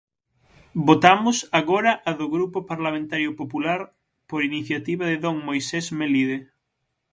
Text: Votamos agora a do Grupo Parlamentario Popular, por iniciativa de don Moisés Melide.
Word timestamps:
Votamos 0.87 1.37
agora 1.61 1.91
a 2.09 2.11
do 2.19 2.27
Grupo 2.35 2.59
Parlamentario 2.71 3.31
Popular, 3.41 3.81
por 4.29 4.39
iniciativa 4.51 5.05
de 5.11 5.17
don 5.25 5.35
Moisés 5.47 5.85
Melide. 5.99 6.37